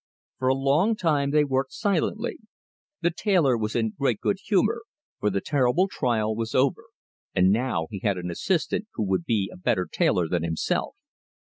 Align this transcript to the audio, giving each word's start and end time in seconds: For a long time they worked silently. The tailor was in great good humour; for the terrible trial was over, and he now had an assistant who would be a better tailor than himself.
For 0.39 0.47
a 0.47 0.55
long 0.55 0.95
time 0.95 1.29
they 1.29 1.43
worked 1.43 1.73
silently. 1.73 2.39
The 3.01 3.11
tailor 3.15 3.55
was 3.55 3.75
in 3.75 3.93
great 3.99 4.19
good 4.19 4.37
humour; 4.43 4.81
for 5.19 5.29
the 5.29 5.41
terrible 5.41 5.87
trial 5.87 6.35
was 6.35 6.55
over, 6.55 6.85
and 7.35 7.45
he 7.45 7.51
now 7.51 7.85
had 8.01 8.17
an 8.17 8.31
assistant 8.31 8.87
who 8.95 9.03
would 9.03 9.25
be 9.25 9.51
a 9.53 9.57
better 9.57 9.85
tailor 9.85 10.27
than 10.27 10.41
himself. 10.41 10.95